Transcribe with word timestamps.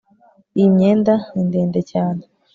Iyi 0.57 0.67
myenda 0.75 1.13
ni 1.31 1.43
ndende 1.47 1.79
cyane 1.91 2.21